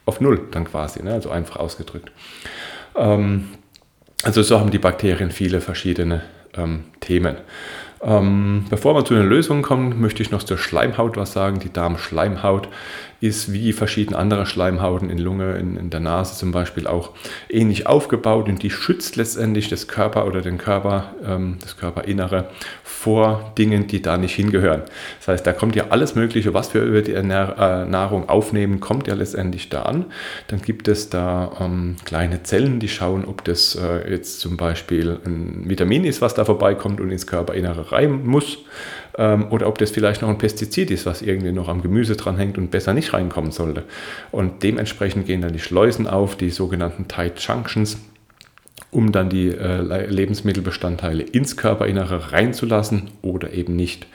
auf 0.05 0.21
Null 0.21 0.47
dann 0.51 0.65
quasi, 0.65 1.03
ne? 1.03 1.13
also 1.13 1.29
einfach 1.29 1.57
ausgedrückt. 1.57 2.11
Ähm, 2.95 3.49
also 4.23 4.41
so 4.41 4.59
haben 4.59 4.71
die 4.71 4.79
Bakterien 4.79 5.31
viele 5.31 5.61
verschiedene 5.61 6.23
ähm, 6.55 6.85
Themen. 6.99 7.37
Ähm, 8.01 8.65
bevor 8.69 8.95
wir 8.95 9.05
zu 9.05 9.15
den 9.15 9.27
Lösungen 9.27 9.63
kommen, 9.63 9.99
möchte 9.99 10.21
ich 10.21 10.31
noch 10.31 10.43
zur 10.43 10.57
Schleimhaut 10.57 11.17
was 11.17 11.33
sagen. 11.33 11.59
Die 11.59 11.73
Darmschleimhaut, 11.73 12.69
ist 13.19 13.51
wie 13.51 13.73
verschiedene 13.73 14.17
andere 14.17 14.45
Schleimhauten 14.45 15.09
in 15.09 15.17
Lunge, 15.17 15.57
in, 15.57 15.77
in 15.77 15.89
der 15.89 15.99
Nase 15.99 16.35
zum 16.35 16.51
Beispiel 16.51 16.85
auch 16.85 17.11
ähnlich 17.49 17.87
aufgebaut 17.87 18.47
und 18.47 18.61
die 18.61 18.69
schützt 18.69 19.15
letztendlich 19.15 19.69
das 19.69 19.87
Körper 19.87 20.27
oder 20.27 20.41
den 20.41 20.57
Körper, 20.57 21.15
ähm, 21.25 21.57
das 21.61 21.77
Körperinnere 21.77 22.49
vor 22.83 23.53
Dingen, 23.57 23.87
die 23.87 24.01
da 24.01 24.17
nicht 24.17 24.35
hingehören. 24.35 24.83
Das 25.19 25.29
heißt, 25.29 25.47
da 25.47 25.53
kommt 25.53 25.75
ja 25.75 25.85
alles 25.89 26.15
Mögliche, 26.15 26.53
was 26.53 26.73
wir 26.73 26.81
über 26.81 27.01
die 27.01 27.13
Nahrung 27.21 28.29
aufnehmen, 28.29 28.79
kommt 28.79 29.07
ja 29.07 29.15
letztendlich 29.15 29.69
da 29.69 29.83
an. 29.83 30.05
Dann 30.47 30.61
gibt 30.61 30.87
es 30.87 31.09
da 31.09 31.51
ähm, 31.59 31.95
kleine 32.05 32.43
Zellen, 32.43 32.79
die 32.79 32.87
schauen, 32.87 33.25
ob 33.25 33.43
das 33.43 33.75
äh, 33.75 34.09
jetzt 34.09 34.39
zum 34.39 34.57
Beispiel 34.57 35.19
ein 35.25 35.63
Vitamin 35.67 36.05
ist, 36.05 36.21
was 36.21 36.33
da 36.33 36.45
vorbeikommt 36.45 37.01
und 37.01 37.11
ins 37.11 37.27
Körperinnere 37.27 37.91
rein 37.91 38.25
muss 38.25 38.59
ähm, 39.17 39.47
oder 39.51 39.67
ob 39.67 39.77
das 39.77 39.91
vielleicht 39.91 40.21
noch 40.21 40.29
ein 40.29 40.37
Pestizid 40.37 40.91
ist, 40.91 41.05
was 41.05 41.21
irgendwie 41.21 41.51
noch 41.51 41.67
am 41.67 41.81
Gemüse 41.81 42.15
dranhängt 42.15 42.57
und 42.57 42.71
besser 42.71 42.93
nicht 42.93 43.13
reinkommen 43.13 43.51
sollte. 43.51 43.83
Und 44.31 44.63
dementsprechend 44.63 45.25
gehen 45.25 45.41
dann 45.41 45.53
die 45.53 45.59
Schleusen 45.59 46.07
auf, 46.07 46.35
die 46.35 46.49
sogenannten 46.49 47.07
Tight 47.07 47.39
Junctions 47.39 47.97
um 48.89 49.11
dann 49.11 49.29
die 49.29 49.49
äh, 49.49 50.05
Lebensmittelbestandteile 50.07 51.23
ins 51.23 51.57
Körperinnere 51.57 52.31
reinzulassen 52.31 53.11
oder 53.21 53.51
eben 53.53 53.75
nicht. 53.75 54.07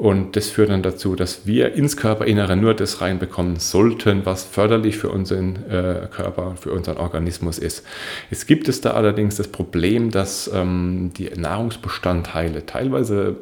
Und 0.00 0.34
das 0.34 0.48
führt 0.48 0.70
dann 0.70 0.82
dazu, 0.82 1.14
dass 1.14 1.46
wir 1.46 1.74
ins 1.74 1.94
Körperinnere 1.98 2.56
nur 2.56 2.72
das 2.72 3.02
reinbekommen 3.02 3.56
sollten, 3.56 4.24
was 4.24 4.44
förderlich 4.44 4.96
für 4.96 5.10
unseren 5.10 5.56
äh, 5.68 6.08
Körper, 6.10 6.56
für 6.58 6.72
unseren 6.72 6.96
Organismus 6.96 7.58
ist. 7.58 7.84
Jetzt 8.30 8.46
gibt 8.46 8.70
es 8.70 8.80
da 8.80 8.92
allerdings 8.92 9.36
das 9.36 9.48
Problem, 9.48 10.10
dass 10.10 10.50
ähm, 10.54 11.10
die 11.18 11.28
Nahrungsbestandteile 11.28 12.64
teilweise 12.64 13.36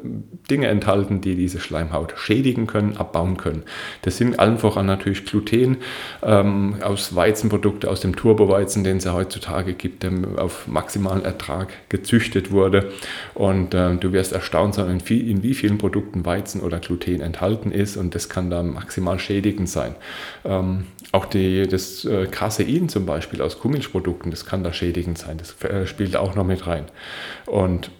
Dinge 0.51 0.67
enthalten, 0.67 1.21
die 1.21 1.37
diese 1.37 1.61
Schleimhaut 1.61 2.15
schädigen 2.17 2.67
können, 2.67 2.97
abbauen 2.97 3.37
können. 3.37 3.63
Das 4.01 4.17
sind 4.17 4.37
allen 4.37 4.57
voran 4.57 4.85
natürlich 4.85 5.23
Gluten 5.23 5.77
ähm, 6.21 6.75
aus 6.81 7.15
Weizenprodukte, 7.15 7.89
aus 7.89 8.01
dem 8.01 8.17
Turboweizen, 8.17 8.83
den 8.83 8.97
es 8.97 9.05
ja 9.05 9.13
heutzutage 9.13 9.75
gibt, 9.75 10.03
der 10.03 10.11
auf 10.35 10.67
maximalen 10.67 11.23
Ertrag 11.23 11.69
gezüchtet 11.87 12.51
wurde. 12.51 12.91
Und 13.33 13.73
äh, 13.73 13.95
du 13.95 14.11
wirst 14.11 14.33
erstaunt 14.33 14.75
sein, 14.75 14.89
in, 14.89 14.99
viel, 14.99 15.29
in 15.29 15.41
wie 15.41 15.53
vielen 15.53 15.77
Produkten 15.77 16.25
Weizen 16.25 16.48
Weizen 16.49 16.61
oder 16.61 16.79
Gluten 16.79 17.21
enthalten 17.21 17.71
ist 17.71 17.97
und 17.97 18.15
das 18.15 18.29
kann 18.29 18.49
da 18.49 18.63
maximal 18.63 19.19
schädigend 19.19 19.69
sein. 19.69 19.95
Ähm, 20.43 20.85
auch 21.11 21.25
die, 21.25 21.67
das 21.67 22.05
äh, 22.05 22.25
Casein 22.27 22.89
zum 22.89 23.05
Beispiel 23.05 23.41
aus 23.41 23.59
Kuhmilchprodukten, 23.59 24.31
das 24.31 24.45
kann 24.45 24.63
da 24.63 24.73
schädigend 24.73 25.17
sein, 25.17 25.37
das 25.37 25.61
äh, 25.63 25.85
spielt 25.85 26.15
auch 26.15 26.35
noch 26.35 26.45
mit 26.45 26.65
rein. 26.65 26.85
Und 27.45 27.91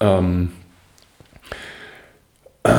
ähm, 0.00 0.52
äh, 2.62 2.70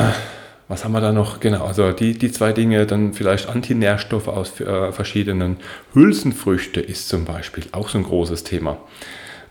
was 0.68 0.84
haben 0.84 0.92
wir 0.92 1.00
da 1.00 1.12
noch? 1.12 1.40
Genau, 1.40 1.66
also 1.66 1.92
die, 1.92 2.16
die 2.16 2.32
zwei 2.32 2.52
Dinge, 2.52 2.86
dann 2.86 3.12
vielleicht 3.12 3.48
Antinährstoffe 3.48 4.28
aus 4.28 4.58
äh, 4.60 4.92
verschiedenen 4.92 5.58
Hülsenfrüchte 5.92 6.80
ist 6.80 7.08
zum 7.08 7.26
Beispiel 7.26 7.64
auch 7.72 7.90
so 7.90 7.98
ein 7.98 8.04
großes 8.04 8.44
Thema. 8.44 8.78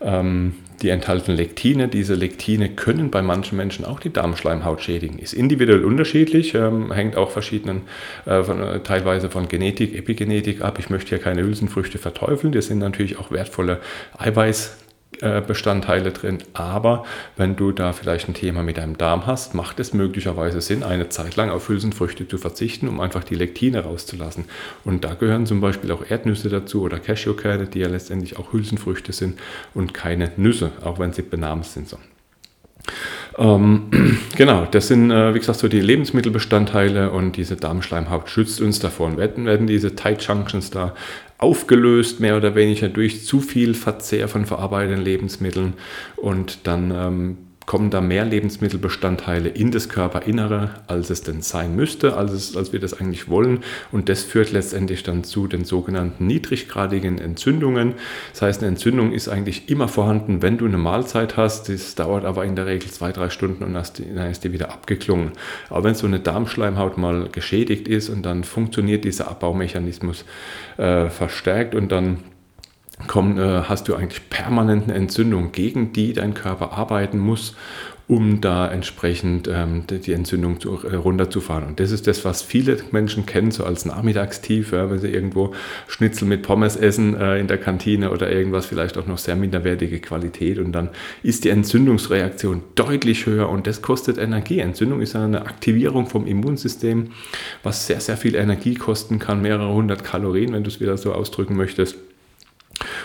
Ähm, 0.00 0.54
die 0.80 0.88
enthalten 0.88 1.32
Lektine. 1.32 1.88
Diese 1.88 2.14
Lektine 2.14 2.68
können 2.70 3.10
bei 3.10 3.22
manchen 3.22 3.56
Menschen 3.56 3.84
auch 3.84 4.00
die 4.00 4.12
Darmschleimhaut 4.12 4.82
schädigen. 4.82 5.18
Ist 5.18 5.32
individuell 5.32 5.84
unterschiedlich, 5.84 6.54
ähm, 6.54 6.92
hängt 6.92 7.16
auch 7.16 7.30
verschiedenen, 7.30 7.82
äh, 8.24 8.42
von, 8.42 8.60
äh, 8.60 8.80
teilweise 8.80 9.30
von 9.30 9.48
Genetik, 9.48 9.94
Epigenetik 9.94 10.62
ab. 10.62 10.78
Ich 10.78 10.90
möchte 10.90 11.10
hier 11.10 11.18
keine 11.18 11.42
Hülsenfrüchte 11.42 11.98
verteufeln. 11.98 12.52
Das 12.52 12.66
sind 12.66 12.78
natürlich 12.78 13.18
auch 13.18 13.30
wertvolle 13.30 13.80
Eiweiß, 14.18 14.81
Bestandteile 15.20 16.10
drin. 16.10 16.38
Aber 16.52 17.04
wenn 17.36 17.54
du 17.54 17.70
da 17.70 17.92
vielleicht 17.92 18.28
ein 18.28 18.34
Thema 18.34 18.62
mit 18.62 18.78
deinem 18.78 18.98
Darm 18.98 19.26
hast, 19.26 19.54
macht 19.54 19.78
es 19.78 19.92
möglicherweise 19.92 20.60
Sinn, 20.60 20.82
eine 20.82 21.10
Zeit 21.10 21.36
lang 21.36 21.50
auf 21.50 21.68
Hülsenfrüchte 21.68 22.26
zu 22.26 22.38
verzichten, 22.38 22.88
um 22.88 23.00
einfach 23.00 23.22
die 23.22 23.34
Lektine 23.34 23.84
rauszulassen. 23.84 24.46
Und 24.84 25.04
da 25.04 25.14
gehören 25.14 25.46
zum 25.46 25.60
Beispiel 25.60 25.92
auch 25.92 26.04
Erdnüsse 26.08 26.48
dazu 26.48 26.82
oder 26.82 26.98
Cashewkerne, 26.98 27.66
die 27.66 27.80
ja 27.80 27.88
letztendlich 27.88 28.38
auch 28.38 28.52
Hülsenfrüchte 28.52 29.12
sind 29.12 29.38
und 29.74 29.94
keine 29.94 30.32
Nüsse, 30.36 30.72
auch 30.82 30.98
wenn 30.98 31.12
sie 31.12 31.22
benamst 31.22 31.74
sind. 31.74 31.88
So. 31.88 31.98
Ähm, 33.38 34.18
genau, 34.36 34.66
das 34.70 34.88
sind, 34.88 35.10
äh, 35.10 35.34
wie 35.34 35.38
gesagt, 35.38 35.58
so 35.58 35.68
die 35.68 35.80
Lebensmittelbestandteile 35.80 37.10
und 37.10 37.36
diese 37.36 37.56
Darmschleimhaut 37.56 38.28
schützt 38.28 38.60
uns 38.60 38.78
davon. 38.78 39.16
Werden, 39.16 39.46
werden 39.46 39.66
diese 39.66 39.94
Tight 39.94 40.22
Junctions 40.22 40.70
da 40.70 40.94
aufgelöst, 41.38 42.20
mehr 42.20 42.36
oder 42.36 42.54
weniger 42.54 42.88
durch 42.88 43.24
zu 43.24 43.40
viel 43.40 43.74
Verzehr 43.74 44.28
von 44.28 44.46
verarbeiteten 44.46 45.02
Lebensmitteln 45.02 45.74
und 46.16 46.66
dann 46.66 46.90
ähm, 46.90 47.38
kommen 47.66 47.90
da 47.90 48.00
mehr 48.00 48.24
Lebensmittelbestandteile 48.24 49.48
in 49.48 49.70
das 49.70 49.88
Körperinnere, 49.88 50.70
als 50.86 51.10
es 51.10 51.22
denn 51.22 51.42
sein 51.42 51.76
müsste, 51.76 52.16
als, 52.16 52.32
es, 52.32 52.56
als 52.56 52.72
wir 52.72 52.80
das 52.80 52.94
eigentlich 52.94 53.28
wollen. 53.28 53.60
Und 53.90 54.08
das 54.08 54.22
führt 54.22 54.52
letztendlich 54.52 55.02
dann 55.02 55.24
zu 55.24 55.46
den 55.46 55.64
sogenannten 55.64 56.26
niedriggradigen 56.26 57.18
Entzündungen. 57.18 57.94
Das 58.32 58.42
heißt, 58.42 58.62
eine 58.62 58.68
Entzündung 58.68 59.12
ist 59.12 59.28
eigentlich 59.28 59.68
immer 59.68 59.88
vorhanden, 59.88 60.42
wenn 60.42 60.58
du 60.58 60.66
eine 60.66 60.78
Mahlzeit 60.78 61.36
hast. 61.36 61.68
Das 61.68 61.94
dauert 61.94 62.24
aber 62.24 62.44
in 62.44 62.56
der 62.56 62.66
Regel 62.66 62.90
zwei, 62.90 63.12
drei 63.12 63.30
Stunden 63.30 63.64
und 63.64 63.74
dann 63.74 64.30
ist 64.30 64.44
die 64.44 64.52
wieder 64.52 64.72
abgeklungen. 64.72 65.32
Aber 65.70 65.84
wenn 65.84 65.94
so 65.94 66.06
eine 66.06 66.20
Darmschleimhaut 66.20 66.98
mal 66.98 67.28
geschädigt 67.30 67.88
ist 67.88 68.08
und 68.08 68.22
dann 68.22 68.44
funktioniert 68.44 69.04
dieser 69.04 69.28
Abbaumechanismus 69.28 70.24
äh, 70.76 71.08
verstärkt 71.08 71.74
und 71.74 71.92
dann 71.92 72.18
komm, 73.06 73.38
äh, 73.38 73.62
hast 73.62 73.88
du 73.88 73.94
eigentlich 73.94 74.28
permanente 74.30 74.92
Entzündung, 74.92 75.52
gegen 75.52 75.92
die 75.92 76.12
dein 76.12 76.34
Körper 76.34 76.72
arbeiten 76.72 77.18
muss, 77.18 77.54
um 78.08 78.40
da 78.40 78.70
entsprechend 78.70 79.48
ähm, 79.50 79.84
die 79.88 80.12
Entzündung 80.12 80.60
zu, 80.60 80.78
äh, 80.84 80.96
runterzufahren. 80.96 81.66
Und 81.68 81.80
das 81.80 81.92
ist 81.92 82.06
das, 82.06 82.24
was 82.24 82.42
viele 82.42 82.76
Menschen 82.90 83.26
kennen, 83.26 83.52
so 83.52 83.64
als 83.64 83.86
Nachmittagstief, 83.86 84.72
ja, 84.72 84.90
wenn 84.90 84.98
sie 84.98 85.08
irgendwo 85.08 85.52
Schnitzel 85.86 86.26
mit 86.26 86.42
Pommes 86.42 86.76
essen 86.76 87.18
äh, 87.18 87.38
in 87.38 87.46
der 87.46 87.58
Kantine 87.58 88.10
oder 88.10 88.30
irgendwas, 88.30 88.66
vielleicht 88.66 88.98
auch 88.98 89.06
noch 89.06 89.18
sehr 89.18 89.36
minderwertige 89.36 90.00
Qualität. 90.00 90.58
Und 90.58 90.72
dann 90.72 90.90
ist 91.22 91.44
die 91.44 91.50
Entzündungsreaktion 91.50 92.62
deutlich 92.74 93.24
höher 93.26 93.48
und 93.48 93.66
das 93.66 93.82
kostet 93.82 94.18
Energie. 94.18 94.58
Entzündung 94.58 95.00
ist 95.00 95.16
eine 95.16 95.42
Aktivierung 95.42 96.06
vom 96.06 96.26
Immunsystem, 96.26 97.12
was 97.62 97.86
sehr, 97.86 98.00
sehr 98.00 98.16
viel 98.16 98.34
Energie 98.34 98.74
kosten 98.74 99.20
kann, 99.20 99.40
mehrere 99.40 99.72
hundert 99.72 100.04
Kalorien, 100.04 100.52
wenn 100.52 100.64
du 100.64 100.68
es 100.68 100.80
wieder 100.80 100.98
so 100.98 101.12
ausdrücken 101.14 101.56
möchtest. 101.56 101.96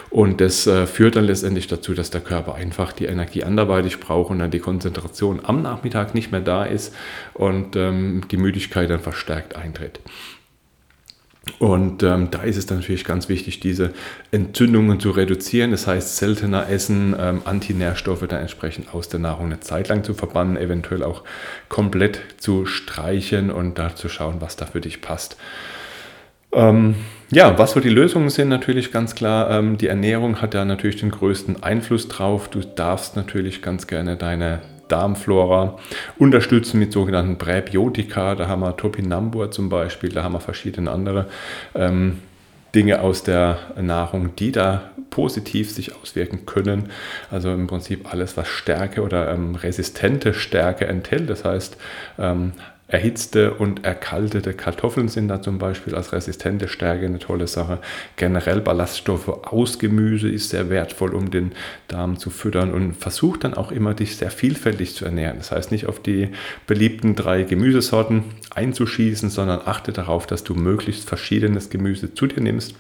Und 0.10 0.40
das 0.40 0.68
äh, 0.68 0.88
führt 0.88 1.16
dann 1.16 1.26
letztendlich 1.26 1.68
dazu, 1.68 1.94
dass 1.94 2.10
der 2.10 2.22
Körper 2.22 2.56
einfach 2.56 2.94
die 2.94 3.06
Energie 3.06 3.44
anderweitig 3.44 4.00
braucht 4.00 4.32
und 4.32 4.40
dann 4.40 4.52
die 4.52 4.60
Konzentration 4.60 5.42
am 5.44 5.62
Nachmittag 5.62 6.16
nicht 6.16 6.32
mehr 6.32 6.42
da 6.42 6.64
ist 6.64 6.96
und 7.34 7.76
ähm, 7.76 8.22
die 8.32 8.38
Müdigkeit 8.38 8.90
dann 8.90 9.02
verstärkt 9.02 9.56
eintritt. 9.56 10.00
Und 11.60 12.04
ähm, 12.04 12.30
da 12.30 12.44
ist 12.44 12.58
es 12.58 12.66
dann 12.66 12.80
natürlich 12.80 13.06
ganz 13.06 13.30
wichtig, 13.30 13.60
diese 13.60 13.94
Entzündungen 14.32 15.00
zu 15.00 15.12
reduzieren. 15.12 15.72
Das 15.72 15.88
heißt, 15.88 16.18
seltener 16.18 16.70
essen, 16.70 17.16
ähm, 17.18 17.42
Antinährstoffe 17.46 18.26
dann 18.28 18.42
entsprechend 18.42 18.94
aus 18.94 19.10
der 19.10 19.20
Nahrung 19.20 19.48
eine 19.48 19.60
Zeit 19.60 19.88
lang 19.88 20.04
zu 20.04 20.14
verbannen, 20.14 20.58
eventuell 20.58 21.04
auch 21.04 21.24
komplett 21.70 22.20
zu 22.38 22.66
streichen 22.66 23.50
und 23.50 23.80
da 23.80 23.96
zu 23.96 24.10
schauen, 24.10 24.36
was 24.40 24.56
da 24.56 24.66
für 24.66 24.82
dich 24.82 25.02
passt. 25.02 25.38
Ähm, 26.58 26.96
ja, 27.30 27.58
was 27.60 27.72
so 27.74 27.80
die 27.80 27.90
Lösungen 27.90 28.30
sind, 28.30 28.50
natürlich 28.50 28.92
ganz 28.92 29.14
klar. 29.14 29.52
Ähm, 29.52 29.78
die 29.78 29.88
Ernährung 29.88 30.42
hat 30.42 30.54
da 30.54 30.66
natürlich 30.66 30.98
den 30.98 31.12
größten 31.12 31.62
Einfluss 31.62 32.08
drauf. 32.08 32.50
Du 32.50 32.62
darfst 32.62 33.16
natürlich 33.16 33.62
ganz 33.62 33.86
gerne 33.86 34.16
deine 34.16 34.62
Darmflora 34.88 35.78
unterstützen 36.18 36.80
mit 36.80 36.92
sogenannten 36.94 37.38
Präbiotika. 37.38 38.36
Da 38.36 38.48
haben 38.48 38.62
wir 38.62 38.76
Topinambur 38.76 39.52
zum 39.52 39.70
Beispiel, 39.70 40.10
da 40.10 40.24
haben 40.24 40.34
wir 40.34 40.40
verschiedene 40.40 40.90
andere 40.90 41.28
ähm, 41.76 42.20
Dinge 42.74 43.02
aus 43.02 43.24
der 43.24 43.60
Nahrung, 43.80 44.36
die 44.38 44.52
da 44.52 44.92
positiv 45.10 45.72
sich 45.72 45.96
auswirken 45.96 46.46
können. 46.46 46.90
Also 47.30 47.52
im 47.54 47.68
Prinzip 47.68 48.12
alles, 48.12 48.38
was 48.38 48.48
Stärke 48.48 49.04
oder 49.04 49.32
ähm, 49.32 49.56
resistente 49.56 50.34
Stärke 50.34 50.88
enthält. 50.88 51.30
Das 51.30 51.44
heißt, 51.44 51.78
ähm, 52.18 52.54
Erhitzte 52.90 53.54
und 53.54 53.84
erkaltete 53.84 54.54
Kartoffeln 54.54 55.10
sind 55.10 55.28
da 55.28 55.42
zum 55.42 55.58
Beispiel 55.58 55.94
als 55.94 56.14
resistente 56.14 56.70
Stärke 56.70 57.06
eine 57.06 57.20
tolle 57.20 57.48
Sache. 57.48 57.80
Generell 58.16 58.62
Ballaststoffe 58.62 59.28
aus 59.28 59.78
Gemüse 59.78 60.30
ist 60.30 60.52
sehr 60.52 60.70
wertvoll, 60.70 61.14
um 61.14 61.30
den 61.30 61.52
Darm 61.90 62.18
zu 62.18 62.30
füttern 62.30 62.74
und 62.74 62.96
versuch 62.96 63.36
dann 63.36 63.56
auch 63.56 63.74
immer, 63.74 63.94
dich 63.94 64.16
sehr 64.16 64.32
vielfältig 64.32 64.96
zu 64.96 65.04
ernähren. 65.04 65.38
Das 65.38 65.52
heißt, 65.52 65.70
nicht 65.70 65.88
auf 65.88 66.02
die 66.02 66.30
beliebten 66.66 67.16
drei 67.16 67.44
Gemüsesorten 67.44 68.24
einzuschießen, 68.56 69.30
sondern 69.30 69.62
achte 69.66 69.92
darauf, 69.92 70.26
dass 70.26 70.46
du 70.46 70.56
möglichst 70.56 71.10
verschiedenes 71.10 71.70
Gemüse 71.70 72.14
zu 72.14 72.26
dir 72.26 72.42
nimmst 72.42 72.76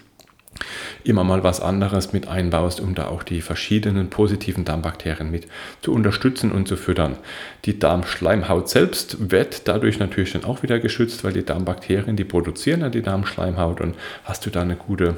immer 1.03 1.23
mal 1.23 1.43
was 1.43 1.61
anderes 1.61 2.13
mit 2.13 2.27
einbaust, 2.27 2.79
um 2.79 2.95
da 2.95 3.07
auch 3.07 3.23
die 3.23 3.41
verschiedenen 3.41 4.09
positiven 4.09 4.65
Darmbakterien 4.65 5.31
mit 5.31 5.47
zu 5.81 5.93
unterstützen 5.93 6.51
und 6.51 6.67
zu 6.67 6.77
füttern. 6.77 7.17
Die 7.65 7.79
Darmschleimhaut 7.79 8.69
selbst 8.69 9.31
wird 9.31 9.67
dadurch 9.67 9.99
natürlich 9.99 10.33
dann 10.33 10.43
auch 10.43 10.63
wieder 10.63 10.79
geschützt, 10.79 11.23
weil 11.23 11.33
die 11.33 11.45
Darmbakterien, 11.45 12.15
die 12.15 12.23
produzieren 12.23 12.81
dann 12.81 12.91
die 12.91 13.01
Darmschleimhaut 13.01 13.81
und 13.81 13.95
hast 14.23 14.45
du 14.45 14.49
da 14.49 14.61
eine 14.61 14.75
gute 14.75 15.17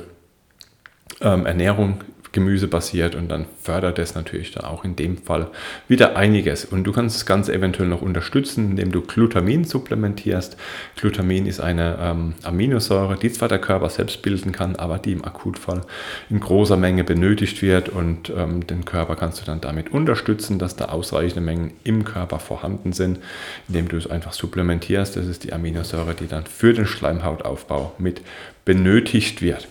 ähm, 1.21 1.45
Ernährung 1.45 2.01
Gemüse 2.31 2.67
basiert 2.67 3.15
und 3.15 3.29
dann 3.29 3.45
fördert 3.61 3.97
es 3.97 4.13
natürlich 4.13 4.51
dann 4.51 4.65
auch 4.65 4.83
in 4.85 4.95
dem 4.95 5.17
Fall 5.17 5.47
wieder 5.87 6.15
einiges. 6.15 6.63
Und 6.63 6.83
du 6.83 6.91
kannst 6.91 7.15
das 7.15 7.25
Ganze 7.25 7.53
eventuell 7.53 7.89
noch 7.89 8.03
unterstützen, 8.03 8.71
indem 8.71 8.91
du 8.91 9.01
Glutamin 9.01 9.63
supplementierst. 9.63 10.55
Glutamin 10.95 11.47
ist 11.47 11.59
eine 11.59 11.97
ähm, 11.99 12.33
Aminosäure, 12.43 13.17
die 13.17 13.31
zwar 13.31 13.47
der 13.49 13.59
Körper 13.59 13.89
selbst 13.89 14.21
bilden 14.21 14.51
kann, 14.51 14.75
aber 14.75 14.99
die 14.99 15.13
im 15.13 15.25
Akutfall 15.25 15.81
in 16.29 16.39
großer 16.39 16.77
Menge 16.77 17.03
benötigt 17.03 17.61
wird 17.63 17.89
und 17.89 18.31
ähm, 18.35 18.67
den 18.67 18.85
Körper 18.85 19.15
kannst 19.15 19.41
du 19.41 19.45
dann 19.45 19.61
damit 19.61 19.91
unterstützen, 19.91 20.59
dass 20.59 20.75
da 20.75 20.85
ausreichende 20.85 21.41
Mengen 21.41 21.71
im 21.83 22.03
Körper 22.05 22.37
vorhanden 22.37 22.93
sind, 22.93 23.19
indem 23.67 23.87
du 23.87 23.97
es 23.97 24.05
einfach 24.05 24.33
supplementierst. 24.33 25.15
Das 25.15 25.25
ist 25.25 25.43
die 25.43 25.53
Aminosäure, 25.53 26.13
die 26.13 26.27
dann 26.27 26.45
für 26.45 26.73
den 26.73 26.85
Schleimhautaufbau 26.85 27.93
mit 27.97 28.21
benötigt 28.65 29.41
wird. 29.41 29.67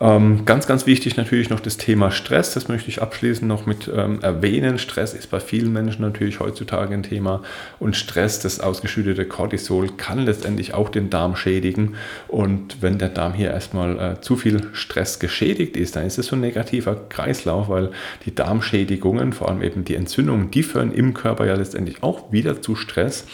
Ähm, 0.00 0.44
ganz, 0.44 0.68
ganz 0.68 0.86
wichtig 0.86 1.16
natürlich 1.16 1.50
noch 1.50 1.58
das 1.58 1.76
Thema 1.76 2.12
Stress. 2.12 2.54
Das 2.54 2.68
möchte 2.68 2.88
ich 2.88 3.02
abschließend 3.02 3.48
noch 3.48 3.66
mit 3.66 3.90
ähm, 3.92 4.20
erwähnen. 4.22 4.78
Stress 4.78 5.12
ist 5.12 5.28
bei 5.28 5.40
vielen 5.40 5.72
Menschen 5.72 6.02
natürlich 6.02 6.38
heutzutage 6.38 6.94
ein 6.94 7.02
Thema. 7.02 7.42
Und 7.80 7.96
Stress, 7.96 8.38
das 8.38 8.60
ausgeschüttete 8.60 9.24
Cortisol, 9.24 9.88
kann 9.88 10.24
letztendlich 10.24 10.72
auch 10.72 10.88
den 10.88 11.10
Darm 11.10 11.34
schädigen. 11.34 11.96
Und 12.28 12.80
wenn 12.80 12.98
der 12.98 13.08
Darm 13.08 13.34
hier 13.34 13.50
erstmal 13.50 13.98
äh, 13.98 14.20
zu 14.20 14.36
viel 14.36 14.68
Stress 14.72 15.18
geschädigt 15.18 15.76
ist, 15.76 15.96
dann 15.96 16.06
ist 16.06 16.18
es 16.18 16.26
so 16.26 16.36
ein 16.36 16.40
negativer 16.40 16.94
Kreislauf, 17.08 17.68
weil 17.68 17.90
die 18.24 18.34
Darmschädigungen, 18.34 19.32
vor 19.32 19.48
allem 19.48 19.62
eben 19.62 19.84
die 19.84 19.96
Entzündungen, 19.96 20.52
die 20.52 20.62
führen 20.62 20.92
im 20.92 21.12
Körper 21.12 21.44
ja 21.44 21.54
letztendlich 21.54 22.04
auch 22.04 22.30
wieder 22.30 22.62
zu 22.62 22.76
Stress, 22.76 23.26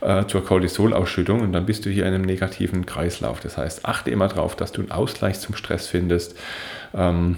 äh, 0.00 0.24
zur 0.26 0.42
Cortisolausschüttung. 0.42 1.40
Und 1.40 1.52
dann 1.52 1.66
bist 1.66 1.84
du 1.84 1.90
hier 1.90 2.06
in 2.06 2.14
einem 2.14 2.24
negativen 2.24 2.86
Kreislauf. 2.86 3.40
Das 3.40 3.58
heißt, 3.58 3.84
achte 3.84 4.10
immer 4.10 4.28
darauf, 4.28 4.56
dass 4.56 4.72
du 4.72 4.80
einen 4.80 4.92
Ausgleich 4.92 5.40
zum 5.40 5.54
Stress 5.54 5.88
findest 5.88 6.05
findest. 6.06 6.36
Ähm, 6.94 7.36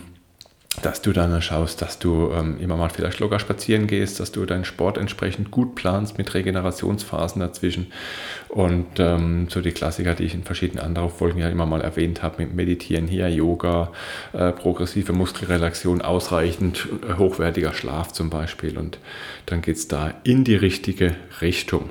dass 0.83 1.03
du 1.03 1.13
dann 1.13 1.43
schaust, 1.43 1.83
dass 1.83 1.99
du 1.99 2.31
ähm, 2.31 2.61
immer 2.61 2.77
mal 2.77 2.89
vielleicht 2.89 3.19
locker 3.19 3.41
spazieren 3.41 3.89
gehst, 3.89 4.21
dass 4.21 4.31
du 4.31 4.47
deinen 4.47 4.65
Sport 4.65 4.97
entsprechend 4.97 5.51
gut 5.51 5.75
planst 5.75 6.19
mit 6.19 6.33
Regenerationsphasen 6.35 7.41
dazwischen 7.41 7.91
und 8.49 8.87
ähm, 8.99 9.49
so 9.51 9.61
die 9.61 9.73
Klassiker, 9.73 10.15
die 10.15 10.23
ich 10.23 10.35
in 10.35 10.45
verschiedenen 10.45 10.85
anderen 10.85 11.11
Folgen 11.11 11.41
ja 11.41 11.49
immer 11.49 11.67
mal 11.67 11.81
erwähnt 11.81 12.23
habe, 12.23 12.43
mit 12.43 12.55
Meditieren 12.55 13.09
hier, 13.09 13.29
Yoga, 13.29 13.91
äh, 14.33 14.53
progressive 14.53 15.13
Muskelrelaxation, 15.13 16.01
ausreichend 16.01 16.87
hochwertiger 17.19 17.73
Schlaf 17.73 18.13
zum 18.13 18.31
Beispiel 18.31 18.79
und 18.79 18.99
dann 19.47 19.63
geht 19.63 19.79
es 19.79 19.89
da 19.89 20.15
in 20.23 20.45
die 20.45 20.57
richtige 20.57 21.17
Richtung. 21.41 21.91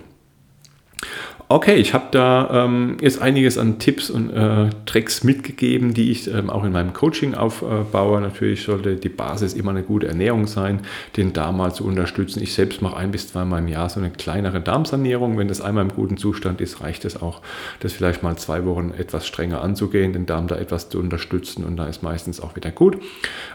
Okay, 1.50 1.76
ich 1.76 1.94
habe 1.94 2.08
da 2.12 2.66
ähm, 2.66 2.98
jetzt 3.00 3.22
einiges 3.22 3.58
an 3.58 3.80
Tipps 3.80 4.10
und 4.10 4.32
äh, 4.32 4.70
Tricks 4.86 5.24
mitgegeben, 5.24 5.94
die 5.94 6.12
ich 6.12 6.28
ähm, 6.28 6.50
auch 6.50 6.66
in 6.66 6.74
meinem 6.74 6.92
Coaching 6.92 7.36
aufbaue. 7.36 8.20
Natürlich 8.20 8.64
sollte 8.64 8.98
die 8.98 9.08
Basis 9.08 9.54
immer 9.54 9.72
eine 9.72 9.84
gute 9.84 10.10
Ernährung 10.10 10.46
sein, 10.46 10.82
den 11.16 11.32
Darm 11.32 11.56
mal 11.56 11.74
zu 11.74 11.86
unterstützen. 11.86 12.44
Ich 12.44 12.54
selbst 12.54 12.82
mache 12.82 12.98
ein 12.98 13.12
bis 13.12 13.30
zweimal 13.30 13.60
im 13.60 13.70
Jahr 13.70 13.88
so 13.88 14.02
eine 14.02 14.10
kleinere 14.10 14.60
Darmsanierung. 14.60 15.38
Wenn 15.38 15.48
das 15.48 15.62
einmal 15.62 15.86
im 15.86 15.94
guten 15.94 16.18
Zustand 16.18 16.60
ist, 16.60 16.82
reicht 16.82 17.06
es 17.06 17.22
auch, 17.22 17.42
das 17.80 17.94
vielleicht 17.94 18.24
mal 18.24 18.36
zwei 18.36 18.66
Wochen 18.66 18.92
etwas 18.98 19.26
strenger 19.26 19.62
anzugehen, 19.62 20.12
den 20.12 20.26
Darm 20.26 20.48
da 20.48 20.58
etwas 20.58 20.90
zu 20.90 21.00
unterstützen 21.00 21.64
und 21.64 21.78
da 21.78 21.88
ist 21.88 22.04
meistens 22.04 22.42
auch 22.42 22.58
wieder 22.58 22.72
gut. 22.72 22.98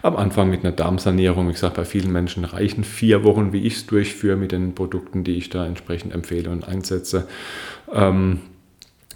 Am 0.01 0.17
Anfang 0.17 0.49
mit 0.49 0.65
einer 0.65 0.73
Darmsanierung, 0.73 1.51
ich 1.51 1.59
sage, 1.59 1.75
bei 1.77 1.85
vielen 1.85 2.11
Menschen 2.11 2.47
reichen 2.47 2.85
vier 2.85 3.23
Wochen, 3.23 3.53
wie 3.53 3.67
ich 3.67 3.75
es 3.75 3.87
durchführe 3.87 4.37
mit 4.37 4.53
den 4.53 4.75
Produkten, 4.75 5.25
die 5.25 5.37
ich 5.37 5.51
da 5.51 5.67
entsprechend 5.67 6.15
empfehle 6.15 6.49
und 6.49 6.67
einsetze. 6.67 7.29
Ähm, 7.93 8.41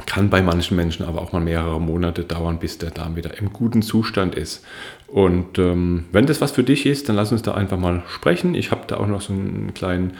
kann 0.04 0.28
bei 0.28 0.42
manchen 0.42 0.76
Menschen 0.76 1.06
aber 1.06 1.22
auch 1.22 1.32
mal 1.32 1.40
mehrere 1.40 1.80
Monate 1.80 2.24
dauern, 2.24 2.58
bis 2.58 2.76
der 2.76 2.90
Darm 2.90 3.16
wieder 3.16 3.38
im 3.38 3.50
guten 3.52 3.80
Zustand 3.80 4.34
ist. 4.34 4.62
Und 5.06 5.58
ähm, 5.58 6.04
wenn 6.12 6.26
das 6.26 6.42
was 6.42 6.52
für 6.52 6.64
dich 6.64 6.84
ist, 6.84 7.08
dann 7.08 7.16
lass 7.16 7.32
uns 7.32 7.40
da 7.40 7.54
einfach 7.54 7.78
mal 7.78 8.02
sprechen. 8.08 8.54
Ich 8.54 8.70
habe 8.70 8.82
da 8.86 8.98
auch 8.98 9.06
noch 9.06 9.22
so 9.22 9.32
einen 9.32 9.72
kleinen 9.72 10.12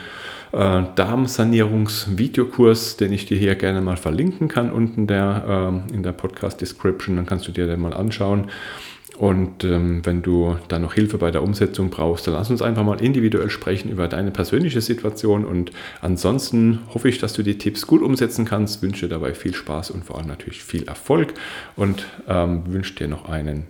äh, 0.51 0.81
Darmsanierungs-Videokurs, 0.95 2.97
den 2.97 3.13
ich 3.13 3.27
dir 3.27 3.37
hier 3.37 3.53
gerne 3.53 3.81
mal 3.81 3.97
verlinken 3.97 4.47
kann 4.47 4.71
unten 4.71 5.05
der, 5.05 5.83
äh, 5.91 5.93
in 5.93 6.01
der 6.01 6.13
Podcast-Description. 6.13 7.17
Dann 7.17 7.27
kannst 7.27 7.47
du 7.47 7.51
dir 7.51 7.67
den 7.67 7.79
mal 7.79 7.93
anschauen. 7.93 8.49
Und 9.17 9.63
ähm, 9.63 10.05
wenn 10.05 10.21
du 10.21 10.57
da 10.67 10.77
noch 10.77 10.93
Hilfe 10.93 11.17
bei 11.17 11.31
der 11.31 11.41
Umsetzung 11.41 11.89
brauchst, 11.89 12.27
dann 12.27 12.35
lass 12.35 12.51
uns 12.51 12.61
einfach 12.61 12.83
mal 12.83 13.01
individuell 13.01 13.49
sprechen 13.49 13.89
über 13.89 14.07
deine 14.07 14.29
persönliche 14.29 14.81
Situation. 14.81 15.43
Und 15.43 15.71
ansonsten 16.01 16.81
hoffe 16.93 17.09
ich, 17.09 17.17
dass 17.17 17.33
du 17.33 17.41
die 17.41 17.57
Tipps 17.57 17.87
gut 17.87 18.03
umsetzen 18.03 18.45
kannst. 18.45 18.83
Wünsche 18.83 19.07
dir 19.07 19.15
dabei 19.15 19.33
viel 19.33 19.55
Spaß 19.55 19.89
und 19.91 20.05
vor 20.05 20.17
allem 20.17 20.27
natürlich 20.27 20.63
viel 20.63 20.83
Erfolg 20.87 21.33
und 21.75 22.05
ähm, 22.27 22.63
wünsche 22.67 22.93
dir 22.93 23.07
noch 23.07 23.27
einen 23.27 23.65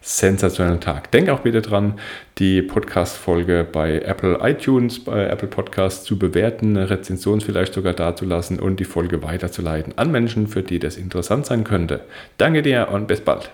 sensationellen 0.00 0.80
Tag. 0.80 1.10
Denk 1.10 1.28
auch 1.28 1.40
bitte 1.40 1.62
dran, 1.62 1.94
die 2.38 2.62
Podcast-Folge 2.62 3.66
bei 3.70 4.00
Apple 4.00 4.38
iTunes, 4.40 5.02
bei 5.02 5.26
Apple 5.26 5.48
Podcasts 5.48 6.04
zu 6.04 6.18
bewerten, 6.18 6.76
eine 6.76 6.88
Rezension 6.88 7.40
vielleicht 7.40 7.74
sogar 7.74 7.92
dazulassen 7.92 8.60
und 8.60 8.78
die 8.80 8.84
Folge 8.84 9.22
weiterzuleiten 9.22 9.94
an 9.96 10.10
Menschen, 10.10 10.46
für 10.46 10.62
die 10.62 10.78
das 10.78 10.96
interessant 10.96 11.46
sein 11.46 11.64
könnte. 11.64 12.00
Danke 12.38 12.62
dir 12.62 12.88
und 12.92 13.08
bis 13.08 13.20
bald. 13.20 13.50